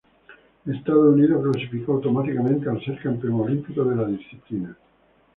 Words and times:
Estados 0.65 1.13
Unidos 1.13 1.43
clasificó 1.43 1.91
automáticamente 1.93 2.67
al 2.67 2.83
ser 2.83 2.99
campeón 3.03 3.41
olímpico 3.41 3.83
de 3.83 3.95
la 3.97 4.05
disciplina. 4.05 4.75